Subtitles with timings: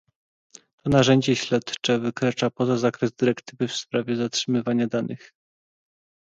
[0.83, 5.33] To narzędzie śledcze wykracza poza zakres dyrektywy w sprawie zatrzymywania danych